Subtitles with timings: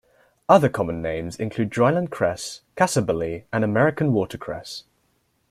[0.49, 4.85] Other common names include dryland cress, cassabully, and American watercress.